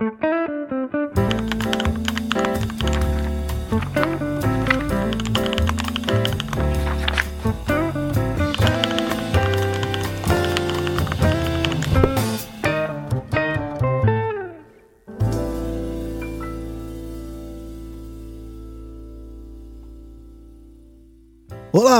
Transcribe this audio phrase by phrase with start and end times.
[0.00, 0.08] Olá,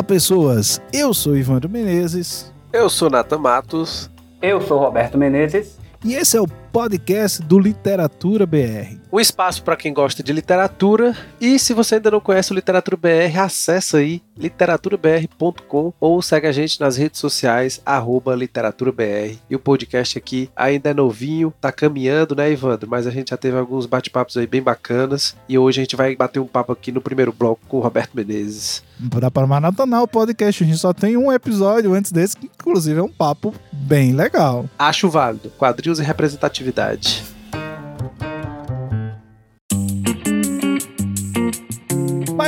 [0.02, 0.80] pessoas!
[0.90, 2.50] Eu sou Ivandro Menezes.
[2.72, 4.10] Eu sou Nathan Matos.
[4.40, 5.78] Eu sou Roberto Menezes.
[6.02, 8.96] E esse é o podcast do Literatura BR.
[9.12, 11.16] Um espaço para quem gosta de literatura.
[11.40, 16.52] E se você ainda não conhece o Literatura BR, acessa aí literaturabr.com ou segue a
[16.52, 19.36] gente nas redes sociais, arroba literaturabr.
[19.50, 22.88] E o podcast aqui ainda é novinho, tá caminhando, né, Ivandro?
[22.88, 25.36] Mas a gente já teve alguns bate-papos aí bem bacanas.
[25.48, 28.14] E hoje a gente vai bater um papo aqui no primeiro bloco com o Roberto
[28.14, 28.82] Menezes.
[29.10, 33.00] Para para maratonar o podcast, a gente só tem um episódio antes desse, que inclusive
[33.00, 33.54] é um papo
[33.90, 34.70] bem legal.
[34.78, 35.50] Acho válido.
[35.58, 37.24] Quadrinhos e representatividade.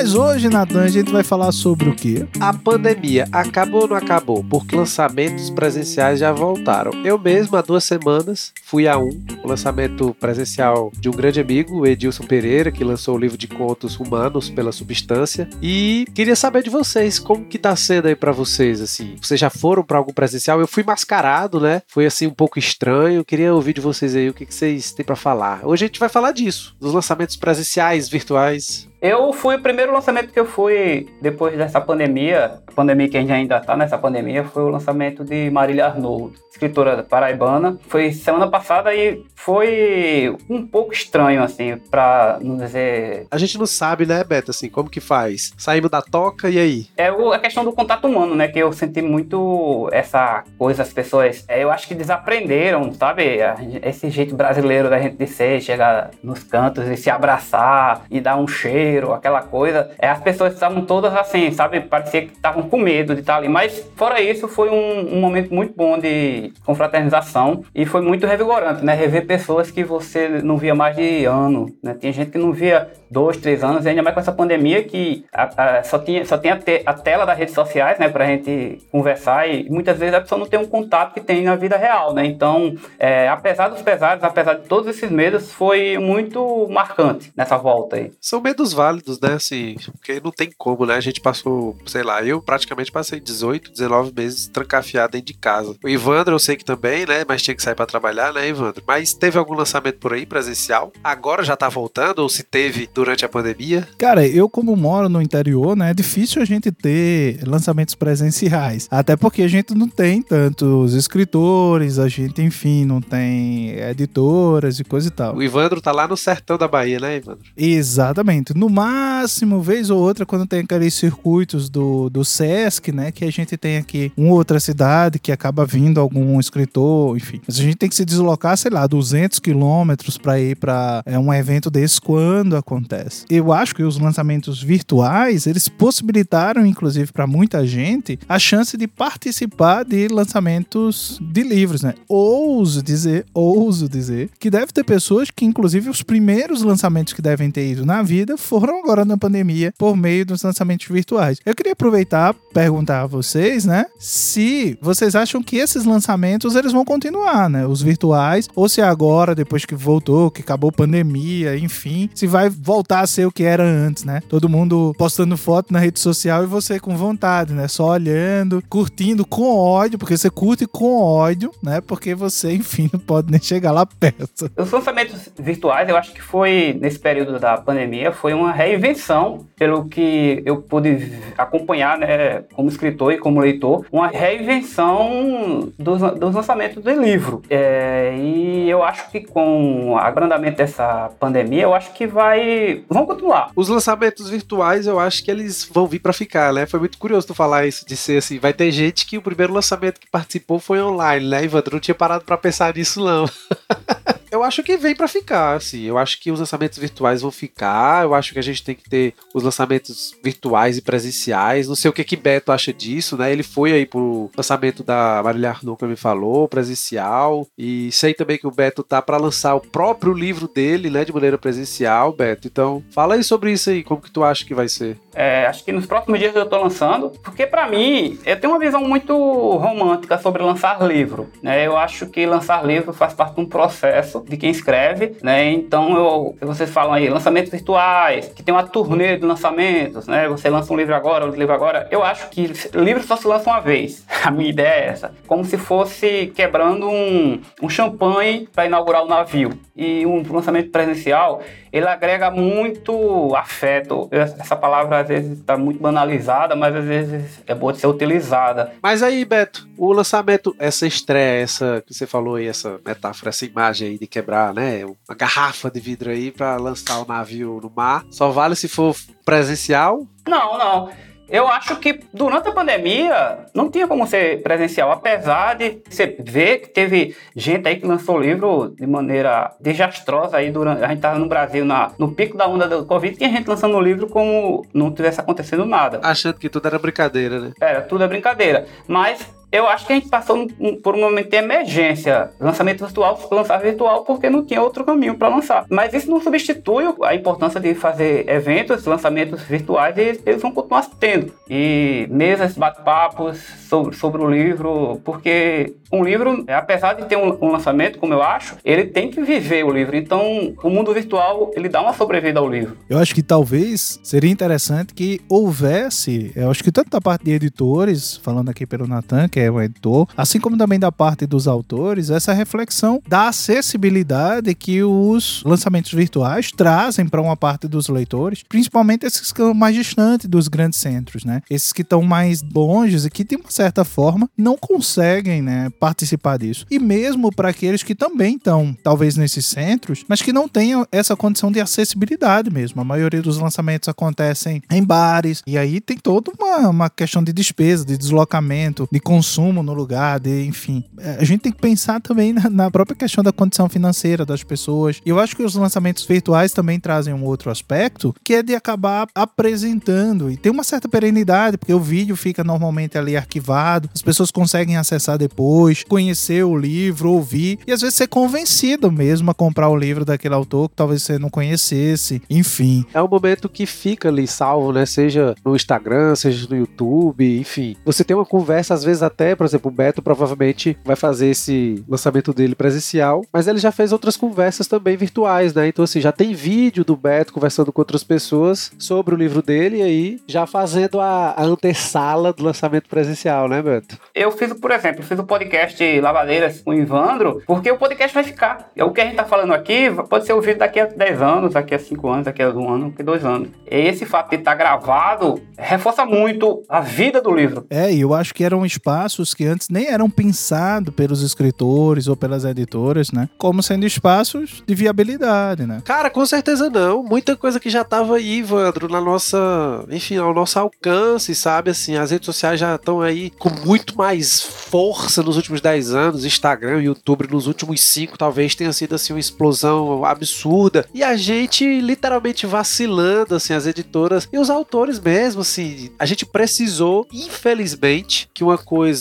[0.02, 2.26] Mas hoje, Natan, a gente vai falar sobre o quê?
[2.40, 4.42] A pandemia acabou ou não acabou?
[4.42, 6.90] Porque lançamentos presenciais já voltaram.
[7.04, 9.10] Eu mesmo, há duas semanas, fui a um,
[9.44, 14.50] lançamento presencial de um grande amigo, Edilson Pereira, que lançou o livro de contos Humanos
[14.50, 15.48] pela Substância.
[15.62, 19.14] E queria saber de vocês, como que tá sendo aí para vocês, assim?
[19.22, 20.58] Vocês já foram para algum presencial?
[20.58, 21.80] Eu fui mascarado, né?
[21.86, 23.24] Foi assim um pouco estranho.
[23.24, 25.60] Queria ouvir de vocês aí o que, que vocês têm para falar.
[25.62, 28.90] Hoje a gente vai falar disso, dos lançamentos presenciais, virtuais.
[29.02, 33.20] Eu fui o primeiro lançamento que eu fui depois dessa pandemia, a pandemia que a
[33.20, 37.76] gente ainda está nessa pandemia, foi o lançamento de Marília Arnold, escritora paraibana.
[37.88, 43.26] Foi semana passada e foi um pouco estranho, assim, pra não dizer.
[43.28, 45.52] A gente não sabe, né, Beto, assim, como que faz?
[45.58, 46.86] Saímos da toca e aí?
[46.96, 48.46] É a questão do contato humano, né?
[48.46, 53.38] Que eu senti muito essa coisa, as pessoas, é, eu acho que desaprenderam, sabe?
[53.82, 58.36] Esse jeito brasileiro da gente de ser, chegar nos cantos e se abraçar e dar
[58.36, 59.90] um cheiro aquela coisa.
[59.98, 61.80] É, as pessoas estavam todas assim, sabe?
[61.80, 63.48] Parecia que estavam com medo de estar ali.
[63.48, 68.84] Mas, fora isso, foi um, um, momento muito bom de confraternização e foi muito revigorante,
[68.84, 68.94] né?
[68.94, 71.94] Rever pessoas que você não via mais de ano, né?
[71.98, 75.24] Tinha gente que não via dois, três anos, e ainda mais com essa pandemia que
[75.32, 78.08] a, a, só tinha, só tinha te, a tela das redes sociais, né?
[78.08, 81.56] Pra gente conversar e muitas vezes a pessoa não tem um contato que tem na
[81.56, 82.24] vida real, né?
[82.24, 87.96] Então, é, apesar dos pesares, apesar de todos esses medos, foi muito marcante nessa volta
[87.96, 88.10] aí.
[88.20, 89.34] São medos válidos, né?
[89.34, 90.96] Assim, porque não tem como, né?
[90.96, 95.76] A gente passou, sei lá, eu praticamente passei 18, 19 meses trancafiado dentro de casa.
[95.84, 97.24] O Ivandro eu sei que também, né?
[97.26, 98.82] Mas tinha que sair para trabalhar, né, Ivandro?
[98.86, 100.92] Mas teve algum lançamento por aí presencial?
[101.02, 102.18] Agora já tá voltando?
[102.18, 103.86] Ou se teve durante a pandemia?
[103.96, 105.90] Cara, eu como moro no interior, né?
[105.90, 108.88] É difícil a gente ter lançamentos presenciais.
[108.90, 114.84] Até porque a gente não tem tantos escritores, a gente, enfim, não tem editoras e
[114.84, 115.36] coisa e tal.
[115.36, 117.44] O Ivandro tá lá no sertão da Bahia, né, Ivandro?
[117.56, 118.54] Exatamente.
[118.56, 123.12] No máximo, vez ou outra, quando tem aqueles circuitos do, do Sesc, né?
[123.12, 127.40] Que a gente tem aqui uma outra cidade que acaba vindo algum escritor, enfim.
[127.46, 131.18] Mas a gente tem que se deslocar, sei lá, 200 quilômetros para ir para é,
[131.18, 133.26] um evento desse quando acontece.
[133.28, 138.88] Eu acho que os lançamentos virtuais, eles possibilitaram, inclusive, para muita gente, a chance de
[138.88, 141.94] participar de lançamentos de livros, né?
[142.08, 147.50] Ouso dizer, ouso dizer, que deve ter pessoas que, inclusive, os primeiros lançamentos que devem
[147.50, 151.38] ter ido na vida foram agora na pandemia por meio dos lançamentos virtuais.
[151.44, 156.84] Eu queria aproveitar perguntar a vocês, né, se vocês acham que esses lançamentos eles vão
[156.84, 162.10] continuar, né, os virtuais, ou se agora depois que voltou, que acabou a pandemia, enfim,
[162.14, 164.20] se vai voltar a ser o que era antes, né?
[164.28, 169.24] Todo mundo postando foto na rede social e você com vontade, né, só olhando, curtindo
[169.26, 171.80] com ódio, porque você curte com ódio, né?
[171.80, 174.50] Porque você, enfim, não pode nem chegar lá perto.
[174.56, 179.86] Os lançamentos virtuais, eu acho que foi nesse período da pandemia, foi uma reinvenção, pelo
[179.86, 186.82] que eu pude acompanhar, né, como escritor e como leitor, uma reinvenção dos, dos lançamentos
[186.82, 187.42] do livro.
[187.48, 192.84] É, e eu acho que com o agrandamento dessa pandemia, eu acho que vai.
[192.88, 193.50] vão continuar.
[193.54, 196.66] Os lançamentos virtuais, eu acho que eles vão vir para ficar, né?
[196.66, 198.38] Foi muito curioso tu falar isso, de ser assim.
[198.38, 201.74] Vai ter gente que o primeiro lançamento que participou foi online, né, Evandro?
[201.74, 203.26] Não tinha parado para pensar nisso, não.
[204.32, 205.82] eu acho que vem para ficar, assim.
[205.82, 208.04] Eu acho que os lançamentos virtuais vão ficar.
[208.04, 211.68] Eu acho que a gente tem que ter os lançamentos virtuais e presenciais.
[211.68, 213.30] Não sei o que que Beto acha disso, né?
[213.30, 217.46] Ele foi aí pro lançamento da Marília Arnaud que me falou, presencial.
[217.58, 221.12] E sei também que o Beto tá para lançar o próprio livro dele, né, de
[221.12, 222.48] maneira presencial, Beto.
[222.48, 224.98] Então, fala aí sobre isso aí, como que tu acha que vai ser?
[225.14, 228.58] É, acho que nos próximos dias eu estou lançando, porque para mim eu tenho uma
[228.58, 231.28] visão muito romântica sobre lançar livro.
[231.42, 231.66] Né?
[231.66, 235.50] Eu acho que lançar livro faz parte de um processo de quem escreve, né?
[235.50, 240.28] Então eu, vocês falam aí lançamentos virtuais, que tem uma turnê de lançamentos, né?
[240.28, 241.88] Você lança um livro agora, outro livro agora.
[241.90, 244.04] Eu acho que livro só se lança uma vez.
[244.24, 249.08] A minha ideia é essa, como se fosse quebrando um, um champanhe para inaugurar o
[249.08, 249.50] navio.
[249.74, 251.42] E um lançamento presencial,
[251.72, 254.08] ele agrega muito afeto.
[254.10, 258.72] Essa palavra às vezes está muito banalizada, mas às vezes é boa de ser utilizada.
[258.82, 263.46] Mas aí, Beto, o lançamento, essa estreia, essa que você falou aí, essa metáfora, essa
[263.46, 267.72] imagem aí de quebrar, né, uma garrafa de vidro aí para lançar o navio no
[267.74, 268.94] mar, só vale se for
[269.24, 270.06] presencial?
[270.28, 270.90] Não, não.
[271.32, 276.58] Eu acho que durante a pandemia não tinha como ser presencial, apesar de você ver
[276.58, 280.84] que teve gente aí que lançou livro de maneira desastrosa aí durante.
[280.84, 283.80] A gente estava no Brasil na, no pico da onda do Covid, tinha gente lançando
[283.80, 286.00] livro como não tivesse acontecendo nada.
[286.02, 287.52] Achando que tudo era brincadeira, né?
[287.58, 288.66] Era, tudo é brincadeira.
[288.86, 290.48] Mas eu acho que a gente passou
[290.82, 292.30] por um momento de emergência.
[292.40, 295.66] Lançamento virtual, lançar virtual porque não tinha outro caminho para lançar.
[295.68, 300.86] Mas isso não substitui a importância de fazer eventos, lançamentos virtuais, e eles vão continuar
[300.98, 301.32] tendo.
[301.50, 303.38] E mesas, bate-papos
[303.68, 308.22] sobre, sobre o livro, porque um livro, apesar de ter um, um, lançamento, como eu
[308.22, 309.94] acho, ele tem que viver o livro.
[309.94, 312.78] Então, o mundo virtual, ele dá uma sobrevida ao livro.
[312.88, 317.32] Eu acho que talvez seria interessante que houvesse, eu acho que tanto da parte de
[317.32, 322.10] editores, falando aqui pelo Natan, que o editor, assim como também da parte dos autores,
[322.10, 329.06] essa reflexão da acessibilidade que os lançamentos virtuais trazem para uma parte dos leitores, principalmente
[329.06, 331.42] esses que estão mais distantes dos grandes centros, né?
[331.50, 336.38] Esses que estão mais longe e que, de uma certa forma, não conseguem, né, participar
[336.38, 336.66] disso.
[336.70, 341.16] E mesmo para aqueles que também estão, talvez, nesses centros, mas que não tenham essa
[341.16, 342.80] condição de acessibilidade mesmo.
[342.80, 347.32] A maioria dos lançamentos acontecem em bares, e aí tem toda uma, uma questão de
[347.32, 350.84] despesa, de deslocamento, de consumo no lugar, de, enfim.
[350.98, 354.42] É, a gente tem que pensar também na, na própria questão da condição financeira das
[354.42, 355.00] pessoas.
[355.04, 358.54] E eu acho que os lançamentos virtuais também trazem um outro aspecto, que é de
[358.54, 364.02] acabar apresentando, e tem uma certa perenidade, porque o vídeo fica normalmente ali arquivado, as
[364.02, 369.34] pessoas conseguem acessar depois conhecer o livro, ouvir e às vezes ser convencido mesmo a
[369.34, 372.84] comprar o livro daquele autor que talvez você não conhecesse, enfim.
[372.92, 374.86] É um momento que fica ali salvo, né?
[374.86, 377.76] Seja no Instagram, seja no YouTube, enfim.
[377.84, 381.84] Você tem uma conversa, às vezes até, por exemplo, o Beto provavelmente vai fazer esse
[381.88, 385.68] lançamento dele presencial, mas ele já fez outras conversas também virtuais, né?
[385.68, 389.78] Então, assim, já tem vídeo do Beto conversando com outras pessoas sobre o livro dele
[389.78, 393.98] e aí já fazendo a, a antessala do lançamento presencial, né, Beto?
[394.14, 398.14] Eu fiz, por exemplo, fiz o um podcast Lavadeiras com o Ivandro, porque o podcast
[398.14, 398.70] vai ficar.
[398.78, 401.74] O que a gente tá falando aqui pode ser ouvido daqui a 10 anos, daqui
[401.74, 403.48] a 5 anos, daqui a um ano, daqui a 2 anos.
[403.70, 407.66] E esse fato de estar tá gravado reforça muito a vida do livro.
[407.70, 408.64] É, e eu acho que eram
[409.02, 413.28] espaços que antes nem eram pensados pelos escritores ou pelas editoras, né?
[413.38, 415.82] Como sendo espaços de viabilidade, né?
[415.84, 417.02] Cara, com certeza não.
[417.02, 421.70] Muita coisa que já tava aí, Ivandro, na nossa, enfim, ao nosso alcance, sabe?
[421.70, 425.94] Assim, as redes sociais já estão aí com muito mais força nos últimos últimos 10
[425.94, 430.86] anos, Instagram YouTube nos últimos 5 talvez tenha sido assim uma explosão absurda.
[430.94, 435.90] E a gente literalmente vacilando, assim, as editoras e os autores mesmo, assim.
[435.98, 438.91] A gente precisou, infelizmente, que uma coisa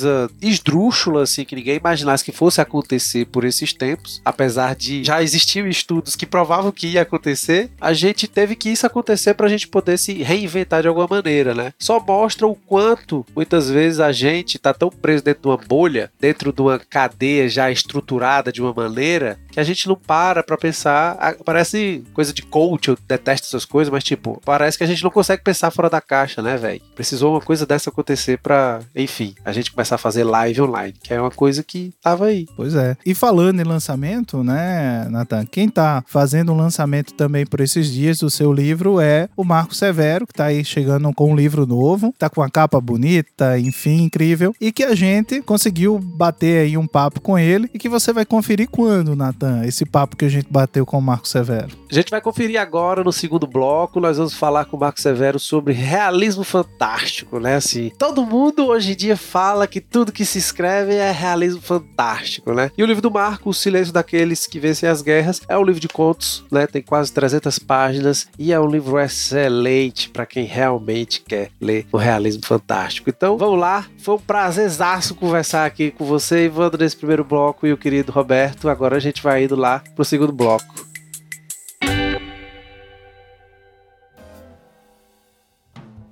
[0.41, 5.67] esdrúxula, assim, que ninguém imaginasse que fosse acontecer por esses tempos, apesar de já existiam
[5.67, 9.67] estudos que provavam que ia acontecer, a gente teve que isso acontecer para a gente
[9.67, 11.73] poder se reinventar de alguma maneira, né?
[11.79, 16.11] Só mostra o quanto muitas vezes a gente tá tão preso dentro de uma bolha,
[16.19, 20.57] dentro de uma cadeia já estruturada de uma maneira que a gente não para pra
[20.57, 21.35] pensar.
[21.43, 25.11] Parece coisa de coach, eu detesto essas coisas, mas tipo, parece que a gente não
[25.11, 26.81] consegue pensar fora da caixa, né, velho?
[26.95, 31.13] Precisou uma coisa dessa acontecer pra, enfim, a gente começar a fazer live online, que
[31.13, 32.47] é uma coisa que tava aí.
[32.55, 32.95] Pois é.
[33.05, 38.19] E falando em lançamento, né, Nathan, quem tá fazendo um lançamento também por esses dias
[38.19, 42.13] do seu livro é o Marco Severo, que tá aí chegando com um livro novo,
[42.17, 46.87] tá com a capa bonita, enfim, incrível, e que a gente conseguiu bater aí um
[46.87, 50.47] papo com ele e que você vai conferir quando, Natan, esse papo que a gente
[50.49, 51.69] bateu com o Marco Severo.
[51.91, 55.39] A gente vai conferir agora no segundo bloco, nós vamos falar com o Marco Severo
[55.39, 57.55] sobre realismo fantástico, né?
[57.55, 62.53] Assim, todo mundo hoje em dia fala que tudo que se escreve é realismo fantástico,
[62.53, 62.71] né?
[62.77, 65.81] E o livro do Marco, O Silêncio daqueles que vencem as guerras, é um livro
[65.81, 66.67] de contos, né?
[66.67, 71.97] Tem quase 300 páginas e é um livro excelente para quem realmente quer ler o
[71.97, 73.09] realismo fantástico.
[73.09, 77.73] Então, vamos lá, foi um prazerzaço conversar aqui com você, Ivandro, nesse primeiro bloco e
[77.73, 78.69] o querido Roberto.
[78.69, 80.91] Agora a gente vai indo lá pro segundo bloco.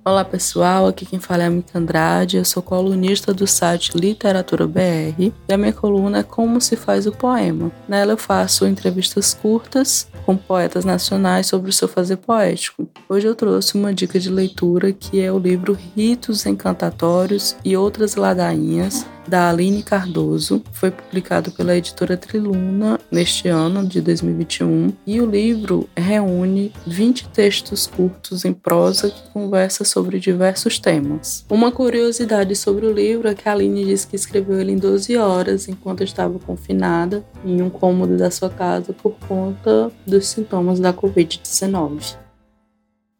[0.02, 4.66] Olá pessoal, aqui quem fala é a Mika Andrade, eu sou colunista do site Literatura
[4.66, 7.70] BR e a minha coluna é Como se faz o poema.
[7.86, 12.88] Nela eu faço entrevistas curtas com poetas nacionais sobre o seu fazer poético.
[13.10, 18.14] Hoje eu trouxe uma dica de leitura que é o livro Ritos Encantatórios e Outras
[18.14, 20.62] Ladainhas, da Aline Cardoso.
[20.72, 27.86] Foi publicado pela editora Triluna neste ano de 2021 e o livro reúne 20 textos
[27.86, 31.46] curtos em prosa que conversa sobre diversos temas.
[31.48, 35.16] Uma curiosidade sobre o livro é que a Aline diz que escreveu ele em 12
[35.16, 40.92] horas enquanto estava confinada em um cômodo da sua casa por conta dos sintomas da
[40.92, 42.16] Covid-19.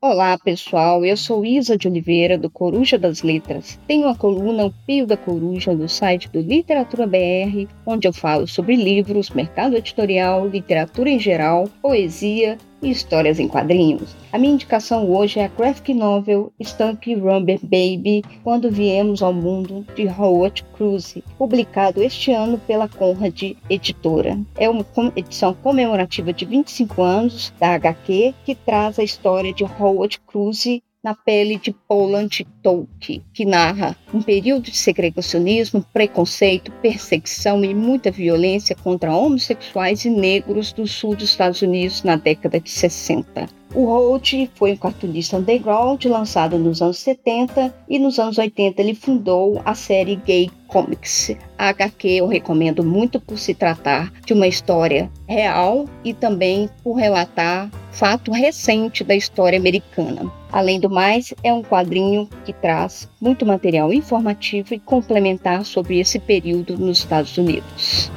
[0.03, 1.05] Olá, pessoal.
[1.05, 3.79] Eu sou Isa de Oliveira, do Coruja das Letras.
[3.87, 8.49] Tenho a coluna O Pio da Coruja no site do Literatura BR, onde eu falo
[8.49, 14.15] sobre livros, mercado editorial, literatura em geral, poesia e histórias em quadrinhos.
[14.33, 19.85] A minha indicação hoje é a graphic novel Stamp Rubber Baby, Quando Viemos ao Mundo,
[19.95, 24.39] de Howard Cruz, publicado este ano pela Conrad Editora.
[24.57, 24.85] É uma
[25.17, 31.15] edição comemorativa de 25 anos da HQ, que traz a história de Howard Cruz na
[31.15, 38.77] pele de Poland Tolkien, que narra um período de segregacionismo, preconceito, perseguição e muita violência
[38.77, 43.60] contra homossexuais e negros do sul dos Estados Unidos na década de 60.
[43.73, 48.95] O Holt foi um cartunista underground lançado nos anos 70 e nos anos 80 ele
[48.95, 51.37] fundou a série Gay Comics.
[51.57, 56.95] A HQ eu recomendo muito por se tratar de uma história real e também por
[56.95, 60.31] relatar fato recente da história americana.
[60.51, 66.19] Além do mais, é um quadrinho que traz muito material informativo e complementar sobre esse
[66.19, 68.11] período nos Estados Unidos.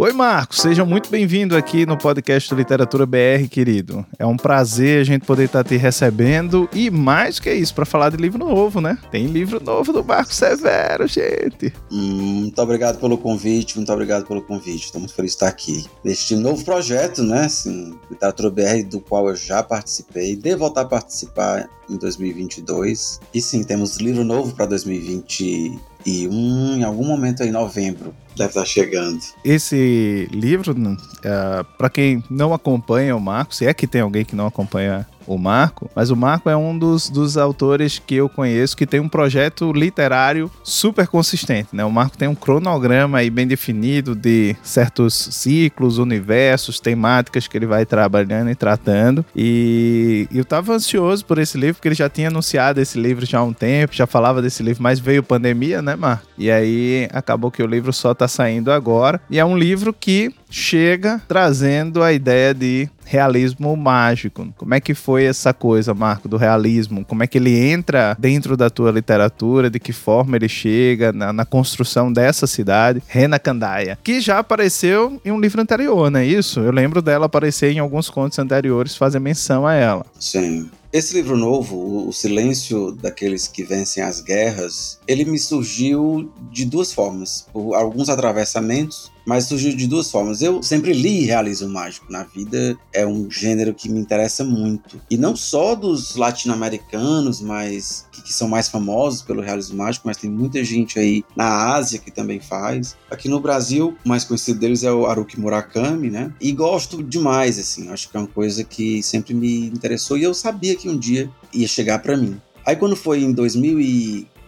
[0.00, 4.06] Oi, Marcos, seja muito bem-vindo aqui no podcast Literatura BR, querido.
[4.16, 8.10] É um prazer a gente poder estar te recebendo e mais que isso, para falar
[8.10, 8.96] de livro novo, né?
[9.10, 11.72] Tem livro novo do Marcos Severo, gente.
[11.90, 14.84] Hum, muito obrigado pelo convite, muito obrigado pelo convite.
[14.84, 17.46] Estou muito feliz de estar aqui neste novo projeto, né?
[17.46, 23.18] Assim, Literatura BR, do qual eu já participei, devo voltar a participar em 2022.
[23.34, 29.20] E sim, temos livro novo para 2021, em algum momento em novembro deve estar chegando.
[29.44, 34.24] Esse livro, uh, é, para quem não acompanha o Marco, se é que tem alguém
[34.24, 38.28] que não acompanha o Marco, mas o Marco é um dos, dos autores que eu
[38.28, 41.84] conheço que tem um projeto literário super consistente, né?
[41.84, 47.66] O Marco tem um cronograma aí bem definido de certos ciclos, universos, temáticas que ele
[47.66, 49.24] vai trabalhando e tratando.
[49.36, 53.40] E eu tava ansioso por esse livro, porque ele já tinha anunciado esse livro já
[53.40, 56.26] há um tempo, já falava desse livro, mas veio pandemia, né, Marco?
[56.38, 59.20] E aí acabou que o livro só saindo agora.
[59.30, 64.46] E é um livro que chega trazendo a ideia de realismo mágico.
[64.56, 67.04] Como é que foi essa coisa, Marco, do realismo?
[67.04, 69.70] Como é que ele entra dentro da tua literatura?
[69.70, 75.20] De que forma ele chega na, na construção dessa cidade, Rena Candaia, que já apareceu
[75.24, 76.60] em um livro anterior, não é isso?
[76.60, 80.04] Eu lembro dela aparecer em alguns contos anteriores, fazer menção a ela.
[80.18, 80.68] Sim.
[80.90, 86.94] Esse livro novo, O Silêncio daqueles que vencem as guerras, ele me surgiu de duas
[86.94, 90.40] formas, por alguns atravessamentos mas surgiu de duas formas.
[90.40, 94.98] Eu sempre li realismo mágico na vida, é um gênero que me interessa muito.
[95.10, 100.16] E não só dos latino-americanos, mas que, que, são mais famosos pelo realismo mágico, mas
[100.16, 102.96] tem muita gente aí na Ásia que também faz.
[103.10, 106.32] Aqui no Brasil, o mais conhecido deles é o Haruki Murakami, né?
[106.40, 110.32] E gosto demais, assim, acho que é uma coisa que sempre me interessou e eu
[110.32, 112.40] sabia que um dia ia chegar para mim.
[112.64, 113.32] Aí quando foi em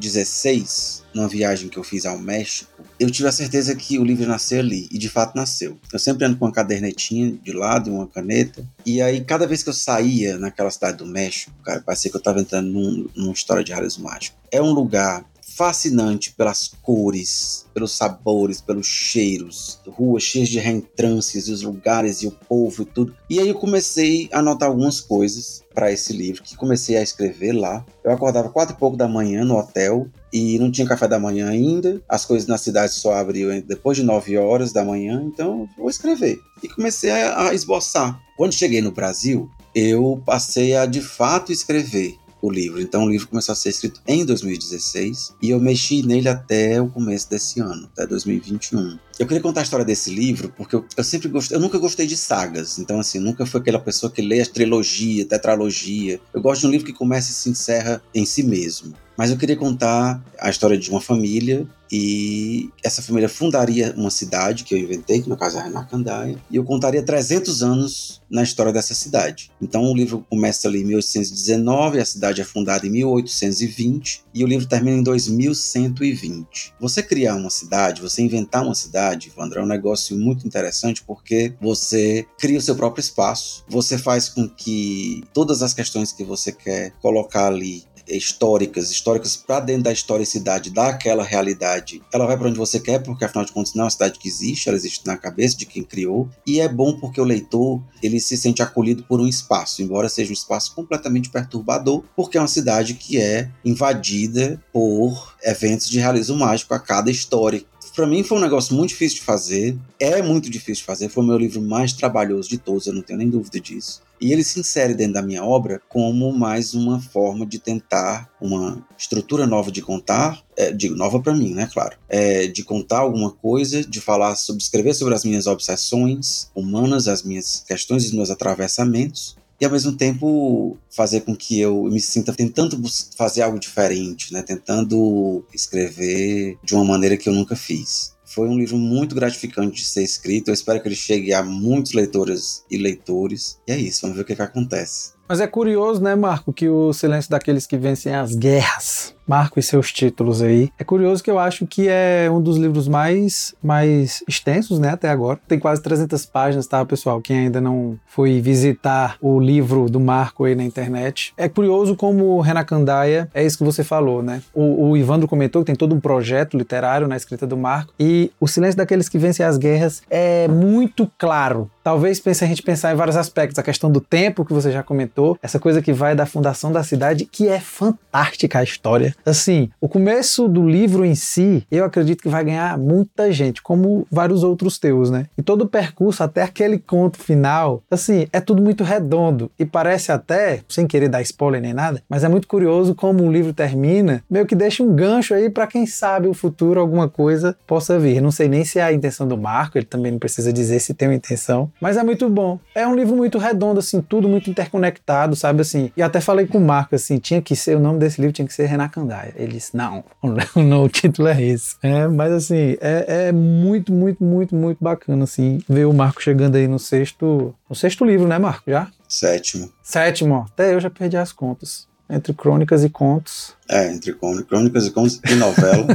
[0.01, 4.27] 2016, numa viagem que eu fiz ao México, eu tive a certeza que o livro
[4.27, 5.79] nasceu ali, e de fato nasceu.
[5.93, 9.63] Eu sempre ando com uma cadernetinha de lado e uma caneta, e aí cada vez
[9.63, 13.33] que eu saía naquela cidade do México, cara, parecia que eu estava entrando num, numa
[13.33, 14.37] história de realismo mágico.
[14.51, 15.25] É um lugar
[15.61, 22.27] fascinante pelas cores, pelos sabores, pelos cheiros, ruas cheias de reentrâncias e os lugares e
[22.27, 23.15] o povo e tudo.
[23.29, 27.53] E aí eu comecei a anotar algumas coisas para esse livro, que comecei a escrever
[27.53, 27.85] lá.
[28.03, 31.51] Eu acordava quatro e pouco da manhã no hotel e não tinha café da manhã
[31.51, 32.01] ainda.
[32.09, 36.41] As coisas na cidade só abriam depois de nove horas da manhã, então vou escrever.
[36.63, 38.19] E comecei a, esboçar.
[38.35, 42.81] Quando cheguei no Brasil, eu passei a de fato escrever o livro.
[42.81, 46.89] Então o livro começou a ser escrito em 2016 e eu mexi nele até o
[46.89, 48.99] começo desse ano, até 2021.
[49.19, 52.07] Eu queria contar a história desse livro porque eu, eu sempre gostei, eu nunca gostei
[52.07, 56.21] de sagas, então assim, nunca fui aquela pessoa que lê a trilogia, tetralogia.
[56.33, 58.95] Eu gosto de um livro que começa e se encerra em si mesmo.
[59.21, 64.65] Mas eu queria contar a história de uma família e essa família fundaria uma cidade
[64.65, 68.73] que eu inventei, que no caso é Renacandaia, e eu contaria 300 anos na história
[68.73, 69.51] dessa cidade.
[69.61, 74.47] Então o livro começa ali em 1819, a cidade é fundada em 1820 e o
[74.47, 76.75] livro termina em 2120.
[76.81, 81.53] Você criar uma cidade, você inventar uma cidade, Vandra, é um negócio muito interessante porque
[81.61, 86.53] você cria o seu próprio espaço, você faz com que todas as questões que você
[86.53, 87.83] quer colocar ali
[88.17, 93.25] históricas, históricas para dentro da historicidade daquela realidade, ela vai para onde você quer, porque
[93.25, 95.83] afinal de contas não é uma cidade que existe, ela existe na cabeça de quem
[95.83, 100.09] criou, e é bom porque o leitor ele se sente acolhido por um espaço, embora
[100.09, 105.99] seja um espaço completamente perturbador, porque é uma cidade que é invadida por eventos de
[105.99, 109.77] realismo mágico a cada história para mim foi um negócio muito difícil de fazer.
[109.99, 111.09] É muito difícil de fazer.
[111.09, 114.03] Foi o meu livro mais trabalhoso de todos, eu não tenho nem dúvida disso.
[114.21, 118.87] E ele se insere dentro da minha obra como mais uma forma de tentar uma
[118.97, 123.31] estrutura nova de contar, é, digo, nova para mim, né, claro, é, de contar alguma
[123.31, 128.29] coisa, de falar sobre, escrever sobre as minhas obsessões humanas, as minhas questões, os meus
[128.29, 132.81] atravessamentos, e ao mesmo tempo fazer com que eu me sinta tentando
[133.17, 134.43] fazer algo diferente, né?
[134.43, 138.15] Tentando escrever de uma maneira que eu nunca fiz.
[138.25, 140.49] Foi um livro muito gratificante de ser escrito.
[140.49, 143.59] Eu espero que ele chegue a muitos leitoras e leitores.
[143.67, 145.13] E é isso, vamos ver o que, que acontece.
[145.29, 149.63] Mas é curioso, né, Marco, que o silêncio daqueles que vencem as guerras Marco e
[149.63, 150.71] seus títulos aí.
[150.79, 155.09] É curioso que eu acho que é um dos livros mais, mais extensos, né, até
[155.09, 155.39] agora.
[155.47, 157.21] Tem quase 300 páginas, tá, pessoal?
[157.21, 161.33] Quem ainda não foi visitar o livro do Marco aí na internet.
[161.37, 164.43] É curioso como Renan Candaia, é isso que você falou, né?
[164.55, 168.31] O, o Ivandro comentou que tem todo um projeto literário na escrita do Marco e
[168.41, 171.71] o silêncio daqueles que vencem as guerras é muito claro.
[171.83, 174.83] Talvez pense a gente pensar em vários aspectos, a questão do tempo que você já
[174.83, 179.71] comentou, essa coisa que vai da fundação da cidade, que é fantástica a história Assim,
[179.81, 184.43] o começo do livro em si, eu acredito que vai ganhar muita gente, como vários
[184.43, 185.27] outros teus, né?
[185.37, 190.13] E todo o percurso até aquele conto final, assim, é tudo muito redondo e parece
[190.13, 194.23] até, sem querer dar spoiler nem nada, mas é muito curioso como o livro termina,
[194.29, 198.21] meio que deixa um gancho aí para quem sabe o futuro alguma coisa possa vir.
[198.21, 200.95] Não sei nem se é a intenção do Marco, ele também não precisa dizer se
[200.95, 202.59] tem uma intenção, mas é muito bom.
[202.75, 205.93] É um livro muito redondo, assim, tudo muito interconectado, sabe assim?
[205.97, 208.47] E até falei com o Marco, assim, tinha que ser, o nome desse livro tinha
[208.47, 209.33] que ser Renan Candaia.
[209.37, 209.77] Ele disse,
[210.57, 211.77] não, o título é esse.
[211.83, 216.57] É, mas assim, é, é, muito, muito, muito, muito bacana, assim, ver o Marco chegando
[216.57, 218.91] aí no sexto, no sexto livro, né, Marco, já?
[219.09, 219.71] Sétimo.
[219.83, 221.89] Sétimo, até eu já perdi as contas.
[222.09, 223.55] Entre crônicas e contos.
[223.69, 225.87] É, entre crônicas e contos e novela.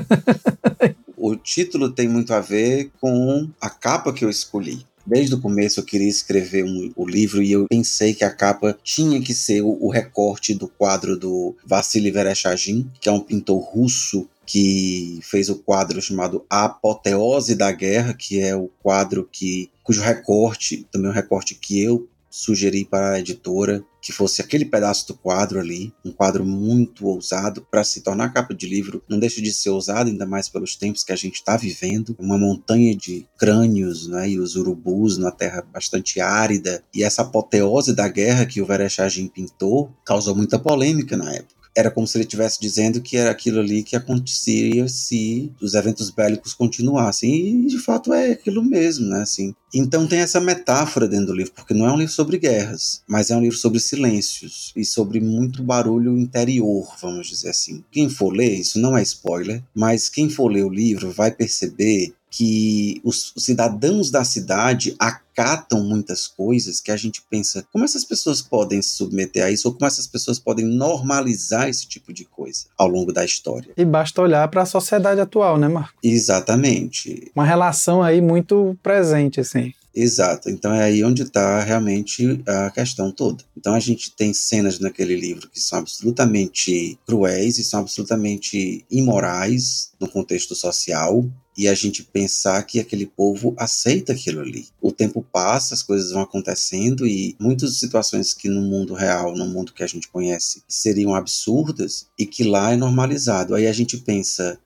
[1.18, 4.86] o título tem muito a ver com a capa que eu escolhi.
[5.06, 8.78] Desde o começo eu queria escrever um, o livro e eu pensei que a capa
[8.84, 13.60] tinha que ser o, o recorte do quadro do Vassili Vereshchagin, que é um pintor
[13.60, 19.70] russo que fez o quadro chamado A Apoteose da Guerra, que é o quadro que
[19.84, 25.08] cujo recorte, também um recorte que eu sugeri para a editora que fosse aquele pedaço
[25.08, 29.42] do quadro ali, um quadro muito ousado para se tornar capa de livro, não deixa
[29.42, 33.28] de ser ousado, ainda mais pelos tempos que a gente está vivendo, uma montanha de
[33.36, 38.62] crânios, né, e os urubus numa terra bastante árida, e essa apoteose da guerra que
[38.62, 43.18] o Vereshchagin pintou causou muita polêmica na época era como se ele estivesse dizendo que
[43.18, 47.66] era aquilo ali que acontecia se os eventos bélicos continuassem.
[47.66, 49.22] E de fato é aquilo mesmo, né?
[49.22, 49.54] Assim.
[49.74, 53.30] Então tem essa metáfora dentro do livro, porque não é um livro sobre guerras, mas
[53.30, 57.84] é um livro sobre silêncios e sobre muito barulho interior, vamos dizer assim.
[57.92, 62.14] Quem for ler, isso não é spoiler, mas quem for ler o livro vai perceber
[62.36, 68.42] que os, cidadãos da cidade acatam muitas coisas que a gente pensa como essas pessoas
[68.42, 72.66] podem se submeter a isso ou como essas pessoas podem normalizar esse tipo de coisa
[72.78, 73.72] ao longo da história.
[73.78, 75.98] E basta olhar para a sociedade atual, né, Marco?
[76.04, 77.32] Exatamente.
[77.34, 79.72] Uma relação aí muito presente, assim.
[79.96, 80.50] Exato.
[80.50, 83.46] Então é aí onde está realmente a questão toda.
[83.58, 89.94] Então a gente tem cenas naquele livro que são absolutamente cruéis e são absolutamente imorais
[89.98, 91.26] no contexto social
[91.58, 94.68] e a gente pensar que aquele povo aceita aquilo ali.
[94.82, 99.48] O tempo passa, as coisas vão acontecendo e muitas situações que no mundo real, no
[99.48, 103.56] mundo que a gente conhece, seriam absurdas e que lá é normalizado.
[103.56, 104.60] Aí a gente pensa,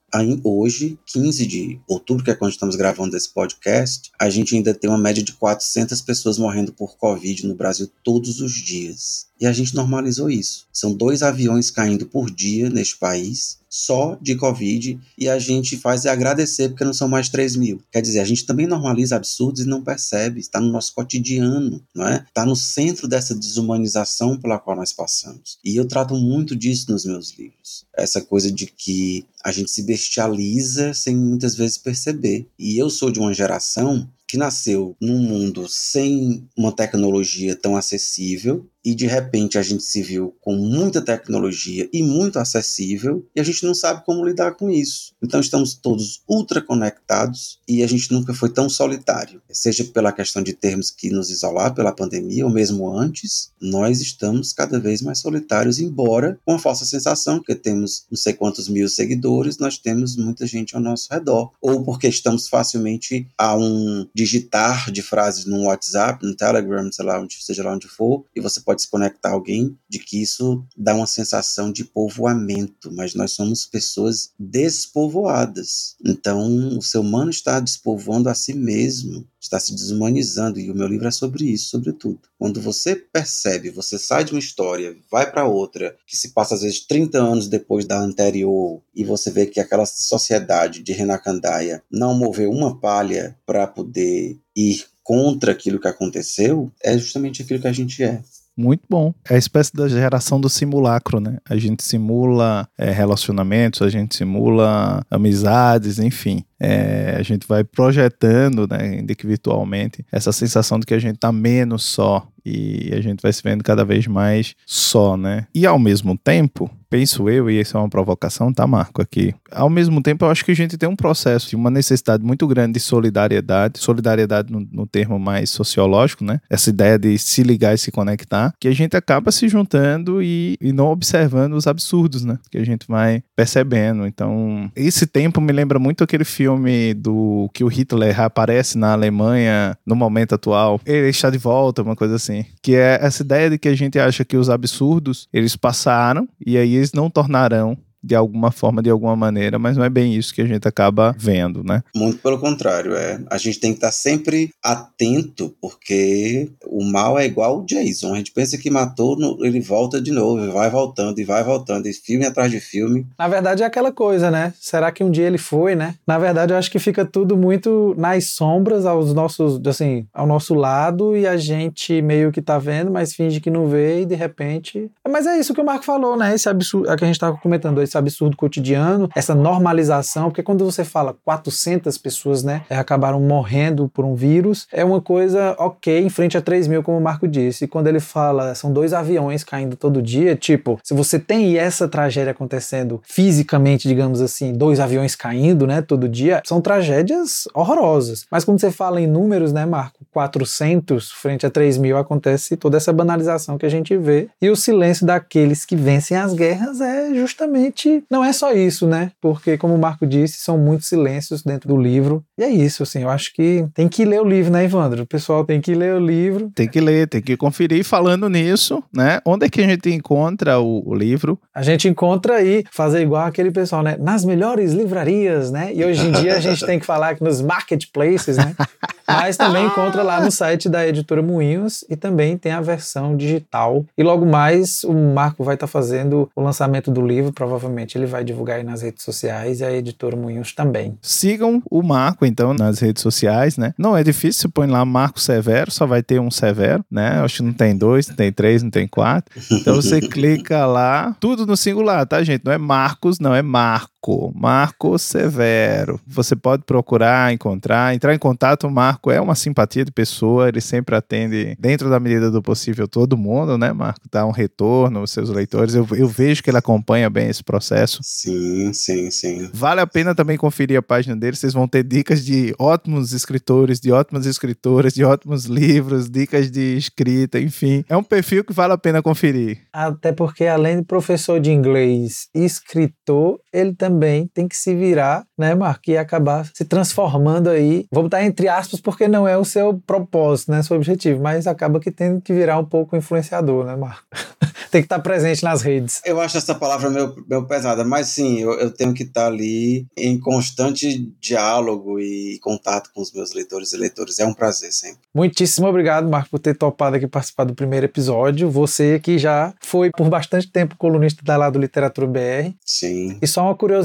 [0.43, 4.89] hoje, 15 de outubro, que é quando estamos gravando esse podcast, a gente ainda tem
[4.89, 9.28] uma média de 400 pessoas morrendo por Covid no Brasil todos os dias.
[9.39, 10.67] E a gente normalizou isso.
[10.71, 16.05] São dois aviões caindo por dia neste país só de Covid e a gente faz
[16.05, 17.81] é agradecer porque não são mais 3 mil.
[17.91, 22.07] Quer dizer, a gente também normaliza absurdos e não percebe, está no nosso cotidiano, não
[22.07, 22.25] é?
[22.27, 25.59] Está no centro dessa desumanização pela qual nós passamos.
[25.63, 27.85] E eu trato muito disso nos meus livros.
[27.95, 32.47] Essa coisa de que a gente se bestializa sem muitas vezes perceber.
[32.57, 38.69] E eu sou de uma geração que nasceu num mundo sem uma tecnologia tão acessível
[38.83, 43.43] e de repente a gente se viu com muita tecnologia e muito acessível e a
[43.43, 45.13] gente não sabe como lidar com isso.
[45.21, 49.41] Então estamos todos ultra conectados e a gente nunca foi tão solitário.
[49.51, 54.53] Seja pela questão de termos que nos isolar pela pandemia ou mesmo antes, nós estamos
[54.53, 58.87] cada vez mais solitários, embora com a falsa sensação que temos não sei quantos mil
[58.87, 61.51] seguidores, nós temos muita gente ao nosso redor.
[61.61, 67.21] Ou porque estamos facilmente a um digitar de frases no WhatsApp, no Telegram, sei lá,
[67.21, 70.61] onde, seja lá onde for, e você pode se conectar a alguém, de que isso
[70.75, 75.95] dá uma sensação de povoamento, mas nós somos pessoas despovoadas.
[76.05, 80.87] Então, o ser humano está despovoando a si mesmo, está se desumanizando, e o meu
[80.87, 82.19] livro é sobre isso, sobretudo.
[82.37, 86.61] Quando você percebe, você sai de uma história, vai para outra, que se passa às
[86.61, 92.13] vezes 30 anos depois da anterior, e você vê que aquela sociedade de Renacandaia não
[92.13, 94.08] moveu uma palha para poder
[94.55, 98.21] ir contra aquilo que aconteceu, é justamente aquilo que a gente é.
[98.55, 99.13] Muito bom.
[99.29, 101.37] É a espécie da geração do simulacro, né?
[101.49, 106.43] A gente simula é, relacionamentos, a gente simula amizades, enfim.
[106.59, 111.17] É, a gente vai projetando, né, ainda que virtualmente, essa sensação de que a gente
[111.17, 115.45] tá menos só e a gente vai se vendo cada vez mais só, né?
[115.53, 119.33] E ao mesmo tempo, penso eu, e isso é uma provocação, tá, Marco, aqui.
[119.51, 122.47] Ao mesmo tempo, eu acho que a gente tem um processo de uma necessidade muito
[122.47, 126.39] grande de solidariedade, solidariedade no, no termo mais sociológico, né?
[126.49, 130.57] Essa ideia de se ligar e se conectar, que a gente acaba se juntando e,
[130.59, 132.39] e não observando os absurdos, né?
[132.49, 134.07] Que a gente vai percebendo.
[134.07, 136.48] Então, esse tempo me lembra muito aquele filme
[136.95, 140.79] do que o Hitler aparece na Alemanha no momento atual.
[140.85, 142.45] Ele está de volta, uma coisa assim.
[142.61, 146.57] Que é essa ideia de que a gente acha que os absurdos, eles passaram e
[146.57, 150.33] aí eles não tornarão de alguma forma, de alguma maneira, mas não é bem isso
[150.33, 151.83] que a gente acaba vendo, né?
[151.95, 153.19] Muito pelo contrário, é.
[153.29, 158.13] A gente tem que estar sempre atento, porque o mal é igual o Jason.
[158.13, 161.87] A gente pensa que matou, ele volta de novo, e vai voltando, e vai voltando,
[161.87, 163.05] e filme atrás de filme.
[163.17, 164.53] Na verdade é aquela coisa, né?
[164.59, 165.95] Será que um dia ele foi, né?
[166.07, 170.53] Na verdade eu acho que fica tudo muito nas sombras aos nossos, assim, ao nosso
[170.53, 174.15] lado, e a gente meio que tá vendo, mas finge que não vê, e de
[174.15, 174.89] repente...
[175.09, 176.33] Mas é isso que o Marco falou, né?
[176.33, 180.63] Esse absurdo, é que a gente tava comentando, esse absurdo cotidiano, essa normalização, porque quando
[180.63, 186.09] você fala 400 pessoas, né, acabaram morrendo por um vírus, é uma coisa ok em
[186.09, 187.65] frente a 3 mil, como o Marco disse.
[187.65, 191.87] E quando ele fala, são dois aviões caindo todo dia, tipo, se você tem essa
[191.87, 198.25] tragédia acontecendo fisicamente, digamos assim, dois aviões caindo, né, todo dia, são tragédias horrorosas.
[198.31, 202.75] Mas quando você fala em números, né, Marco, 400 frente a 3 mil, acontece toda
[202.75, 204.27] essa banalização que a gente vê.
[204.41, 209.11] E o silêncio daqueles que vencem as guerras é justamente não é só isso, né?
[209.21, 212.21] Porque, como o Marco disse, são muitos silêncios dentro do livro.
[212.37, 215.03] E é isso, assim, eu acho que tem que ler o livro, né, Evandro?
[215.03, 216.51] O pessoal tem que ler o livro.
[216.53, 217.85] Tem que ler, tem que conferir.
[217.85, 219.21] Falando nisso, né?
[219.25, 221.39] Onde é que a gente encontra o, o livro?
[221.55, 223.95] A gente encontra aí, fazer igual aquele pessoal, né?
[223.97, 225.71] Nas melhores livrarias, né?
[225.73, 228.53] E hoje em dia a gente tem que falar que nos marketplaces, né?
[229.07, 233.85] Mas também encontra lá no site da editora Moinhos e também tem a versão digital.
[233.97, 238.07] E logo mais o Marco vai estar tá fazendo o lançamento do livro, provavelmente ele
[238.07, 240.97] vai divulgar aí nas redes sociais e a editora Moinhos também.
[241.01, 243.73] Sigam o Marco então nas redes sociais, né?
[243.77, 247.21] Não é difícil, você põe lá Marco Severo, só vai ter um Severo, né?
[247.21, 249.39] Acho que não tem dois, não tem três, não tem quatro.
[249.51, 252.43] Então você clica lá, tudo no singular, tá, gente?
[252.43, 253.98] Não é Marcos, não é Marco.
[254.33, 255.99] Marco Severo.
[256.07, 258.67] Você pode procurar, encontrar, entrar em contato.
[258.67, 262.87] O Marco é uma simpatia de pessoa, ele sempre atende, dentro da medida do possível,
[262.87, 264.01] todo mundo, né, Marco?
[264.11, 265.75] Dá um retorno aos seus leitores.
[265.75, 267.99] Eu, eu vejo que ele acompanha bem esse processo.
[268.01, 269.49] Sim, sim, sim.
[269.53, 273.79] Vale a pena também conferir a página dele, vocês vão ter dicas de ótimos escritores,
[273.79, 277.83] de ótimas escritoras, de ótimos livros, dicas de escrita, enfim.
[277.89, 279.59] É um perfil que vale a pena conferir.
[279.73, 284.75] Até porque, além de professor de inglês e escritor, ele também também tem que se
[284.75, 287.87] virar, né, Marco, e acabar se transformando aí.
[287.91, 291.79] Vou botar entre aspas porque não é o seu propósito, né, seu objetivo, mas acaba
[291.79, 294.03] que tem que virar um pouco influenciador, né, Marco?
[294.71, 295.99] Tem que estar presente nas redes.
[296.05, 299.87] Eu acho essa palavra meio, meio pesada, mas sim, eu, eu tenho que estar ali
[299.97, 304.19] em constante diálogo e contato com os meus leitores e leitores.
[304.19, 304.99] É um prazer sempre.
[305.11, 308.47] Muitíssimo obrigado, Marco, por ter topado aqui participar do primeiro episódio.
[308.51, 312.53] Você que já foi por bastante tempo colunista da lá do Literatura BR.
[312.63, 313.17] Sim.
[313.19, 313.78] E só uma curiosidade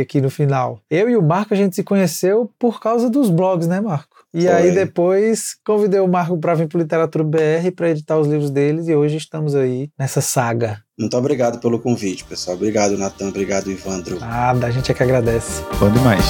[0.00, 0.80] aqui no final.
[0.90, 4.14] Eu e o Marco a gente se conheceu por causa dos blogs, né, Marco?
[4.32, 4.52] E Foi.
[4.52, 8.88] aí depois convidei o Marco para vir para Literatura BR para editar os livros deles
[8.88, 10.82] e hoje estamos aí nessa saga.
[10.98, 12.56] Muito obrigado pelo convite, pessoal.
[12.56, 13.28] Obrigado, Natan.
[13.28, 14.18] Obrigado, Ivandro.
[14.18, 15.62] Nada, a gente é que agradece.
[15.78, 16.24] Bom demais.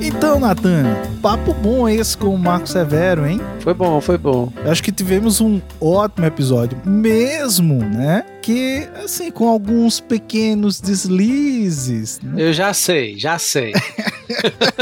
[0.00, 0.84] Então, Natan,
[1.22, 3.40] papo bom esse com o Marco Severo, hein?
[3.60, 4.52] Foi bom, foi bom.
[4.66, 8.24] Acho que tivemos um ótimo episódio, mesmo, né?
[8.48, 12.18] Que, assim, com alguns pequenos deslizes.
[12.22, 12.48] né?
[12.48, 13.74] Eu já sei, já sei.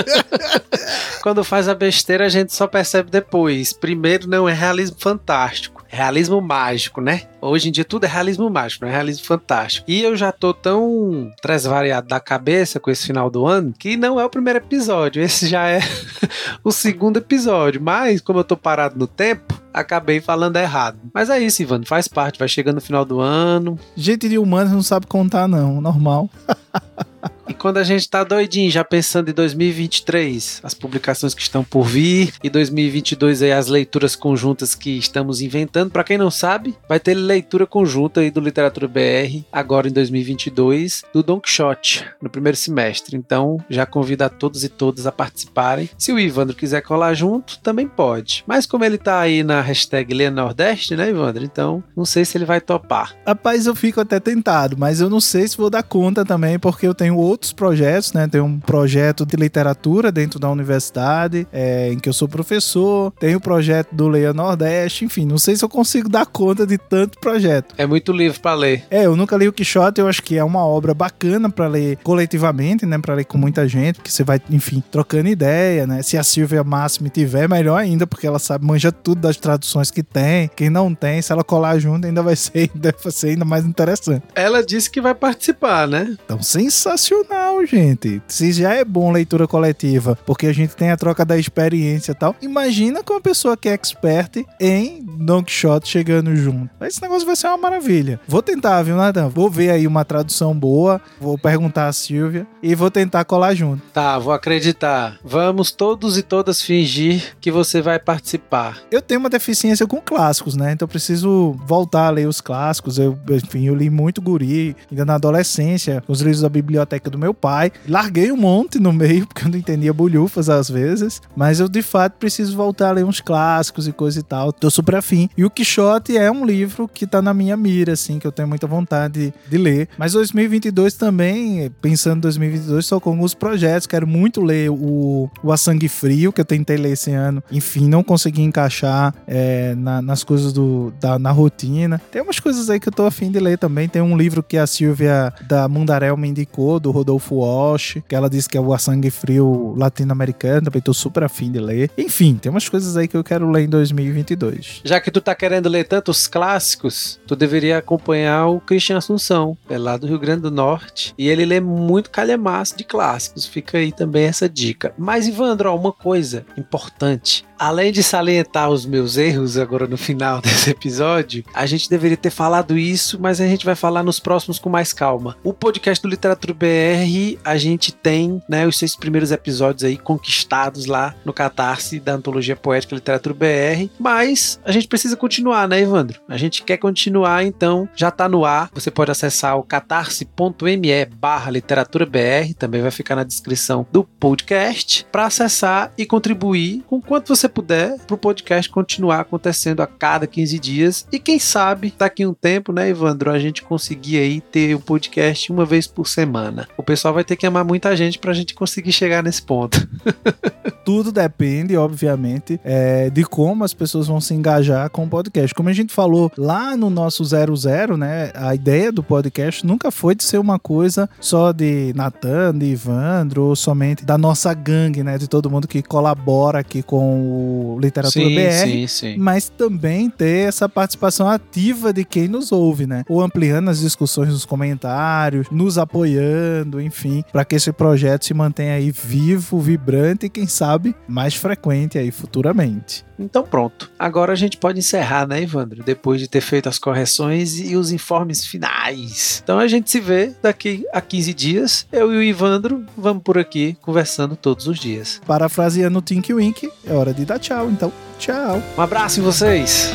[1.21, 3.73] Quando faz a besteira, a gente só percebe depois.
[3.73, 5.85] Primeiro, não é realismo fantástico.
[5.91, 7.23] É realismo mágico, né?
[7.41, 9.91] Hoje em dia tudo é realismo mágico, não é realismo fantástico.
[9.91, 14.21] E eu já tô tão transvariado da cabeça com esse final do ano que não
[14.21, 15.21] é o primeiro episódio.
[15.21, 15.81] Esse já é
[16.63, 17.83] o segundo episódio.
[17.83, 20.99] Mas, como eu tô parado no tempo, acabei falando errado.
[21.13, 22.39] Mas é isso, Ivan, faz parte.
[22.39, 23.79] Vai chegando no final do ano.
[23.95, 25.81] Gente de humanos não sabe contar, não.
[25.81, 26.31] Normal.
[27.49, 31.85] E quando a gente tá doidinho, já pensando em 2023, as publicações que estão por
[31.85, 35.91] vir, e 2022 aí as leituras conjuntas que estamos inventando.
[35.91, 41.05] Pra quem não sabe, vai ter leitura conjunta aí do Literatura BR agora em 2022
[41.13, 43.17] do Don Quixote no primeiro semestre.
[43.17, 45.89] Então, já convido a todos e todas a participarem.
[45.97, 48.43] Se o Ivandro quiser colar junto, também pode.
[48.47, 51.45] Mas como ele tá aí na hashtag Leia Nordeste, né, Ivandro?
[51.45, 53.15] Então, não sei se ele vai topar.
[53.27, 56.87] Rapaz, eu fico até tentado, mas eu não sei se vou dar conta também, porque
[56.87, 58.27] eu tenho outros projetos, né?
[58.27, 63.37] Tenho um projeto de literatura dentro da universidade, é, em que eu sou professor, tenho
[63.37, 67.19] o projeto do Leia Nordeste, enfim, não sei se eu consigo dar conta de tanto
[67.21, 67.75] projeto.
[67.77, 68.85] É muito livro pra ler.
[68.91, 71.99] É, eu nunca li o Quixote, eu acho que é uma obra bacana pra ler
[72.03, 72.99] coletivamente, né?
[72.99, 76.03] Pra ler com muita gente, porque você vai, enfim, trocando ideia, né?
[76.03, 80.03] Se a Silvia Máximo tiver, melhor ainda, porque ela sabe, manja tudo das traduções que
[80.03, 80.51] tem.
[80.57, 84.23] Quem não tem, se ela colar junto, ainda vai ser, deve ser ainda mais interessante.
[84.35, 86.17] Ela disse que vai participar, né?
[86.25, 87.26] Então, sensacional,
[87.67, 88.23] gente.
[88.29, 92.15] Se já é bom leitura coletiva, porque a gente tem a troca da experiência e
[92.15, 96.71] tal, imagina com uma pessoa que é expert em Don Quixote chegando junto.
[96.81, 98.21] Esse negócio vai ser uma maravilha.
[98.27, 99.29] Vou tentar, viu, Nathan?
[99.29, 103.83] Vou ver aí uma tradução boa, vou perguntar a Silvia e vou tentar colar junto.
[103.93, 105.19] Tá, vou acreditar.
[105.25, 108.79] Vamos todos e todas fingir que você vai participar.
[108.91, 110.73] Eu tenho uma deficiência com clássicos, né?
[110.73, 112.99] Então eu preciso voltar a ler os clássicos.
[112.99, 117.33] Eu, enfim, eu li muito guri, ainda na adolescência, os livros da biblioteca do meu
[117.33, 117.73] pai.
[117.89, 121.21] Larguei um monte no meio, porque eu não entendia bolhufas às vezes.
[121.35, 124.53] Mas eu, de fato, preciso voltar a ler uns clássicos e coisa e tal.
[124.53, 125.31] Tô super afim.
[125.37, 128.49] E o Quixote é um livro que tá na minha mira, assim, que eu tenho
[128.49, 129.89] muita vontade de ler.
[129.97, 133.87] Mas 2022 também, pensando em 2022, só com alguns projetos.
[133.87, 137.43] Quero muito ler o, o A Sangue Frio, que eu tentei ler esse ano.
[137.53, 142.01] Enfim, não consegui encaixar é, na- nas coisas do, da, na rotina.
[142.11, 143.89] Tem umas coisas aí que eu tô afim de ler também.
[143.89, 148.29] Tem um livro que a Silvia da Mundarel me indicou, do Rodolfo Walsh, que ela
[148.29, 150.63] disse que é o A Sangue Frio latino-americano.
[150.65, 151.91] Também tô super afim de ler.
[151.97, 154.81] Enfim, tem umas coisas aí que eu quero ler em 2022.
[154.85, 159.79] Já que tu tá querendo ler tantos clássicos, tu deveria acompanhar o Christian Assunção, é
[159.79, 163.47] lá do Rio Grande do Norte, e ele lê muito calhamaço de clássicos.
[163.47, 164.95] Fica aí também essa dica.
[164.99, 167.45] Mas, Ivandro, uma coisa importante.
[167.59, 172.31] Além de salientar os meus erros agora no final desse episódio, a gente deveria ter
[172.31, 175.37] falado isso, mas a gente vai falar nos próximos com mais calma.
[175.43, 180.87] O podcast do Literatura BR, a gente tem né, os seis primeiros episódios aí conquistados
[180.87, 186.21] lá no Catarse da Antologia Poética Literatura BR, mas a gente precisa continuar, né, Evandro?
[186.29, 188.71] A gente quer continuar, então já tá no ar.
[188.75, 195.07] Você pode acessar o catarse.me barra literatura BR, também vai ficar na descrição do podcast,
[195.11, 200.27] para acessar e contribuir com quanto você puder para o podcast continuar acontecendo a cada
[200.27, 201.07] 15 dias.
[201.13, 205.51] E quem sabe, daqui um tempo, né, Evandro, a gente conseguir aí ter o podcast
[205.51, 206.69] uma vez por semana.
[206.77, 209.89] O pessoal vai ter que amar muita gente para a gente conseguir chegar nesse ponto.
[210.85, 215.55] Tudo depende, obviamente, é, de como as pessoas vão se engajar com o podcast.
[215.55, 218.31] Como a gente falou lá no nosso 00, né?
[218.35, 223.45] A ideia do podcast nunca foi de ser uma coisa só de Natan, de Ivandro,
[223.45, 225.19] ou somente da nossa gangue, né?
[225.19, 228.53] De todo mundo que colabora aqui com o Literatura BR.
[228.65, 229.17] sim, sim.
[229.17, 233.05] Mas também ter essa participação ativa de quem nos ouve, né?
[233.09, 238.75] Ou ampliando as discussões nos comentários, nos apoiando, enfim, para que esse projeto se mantenha
[238.75, 243.05] aí vivo, vibrante e quem sabe mais frequente aí futuramente.
[243.19, 243.91] Então pronto.
[243.99, 245.83] Agora a gente pode pode encerrar, né, Evandro?
[245.83, 249.41] Depois de ter feito as correções e os informes finais.
[249.43, 251.87] Então a gente se vê daqui a 15 dias.
[251.91, 255.21] Eu e o Ivandro vamos por aqui conversando todos os dias.
[255.27, 257.93] Parafraseando o Tink Wink, é hora de dar tchau, então.
[258.19, 258.63] Tchau.
[258.77, 259.95] Um abraço em vocês.